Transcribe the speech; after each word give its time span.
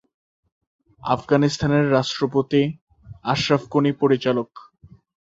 আফগানিস্তানের 1.01 1.85
রাষ্ট্রপতি 1.91 2.61
আশরাফ 3.25 3.63
গনি 3.69 3.91
পরিচালক। 4.01 4.49